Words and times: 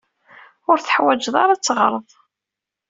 Ur 0.69 0.77
teḥwaǧeḍ 0.79 1.35
ara 1.43 1.53
ad 1.55 1.61
teɣreḍ. 1.63 2.09